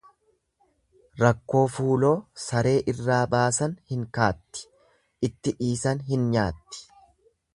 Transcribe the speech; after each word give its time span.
Rakkoo 1.23 1.61
fuuloo 1.73 2.13
saree 2.45 2.73
irraa 2.95 3.19
baasan 3.35 3.77
hin 3.93 4.07
kaatti 4.19 4.67
itti 5.31 5.57
dhiisan 5.63 6.05
hin 6.11 6.29
nyaatti. 6.35 6.85